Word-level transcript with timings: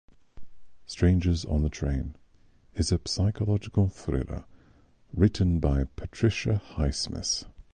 "Strangers 0.87 1.45
on 1.45 1.63
a 1.63 1.69
Train" 1.69 2.15
is 2.73 2.91
a 2.91 2.99
psychological 3.05 3.87
thriller 3.87 4.45
written 5.13 5.59
by 5.59 5.83
Patricia 5.95 6.59
Highsmith. 6.73 7.45